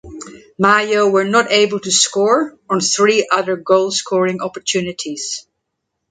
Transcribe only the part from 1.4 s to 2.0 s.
able to